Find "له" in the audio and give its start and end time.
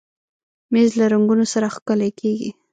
0.99-1.05